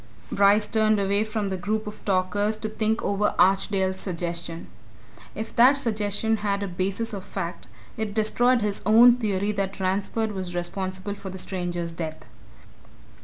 [0.31, 4.65] Bryce turned away from the group of talkers to think over Archdale's suggestion.
[5.35, 10.31] If that suggestion had a basis of fact, it destroyed his own theory that Ransford
[10.31, 12.25] was responsible for the stranger's death.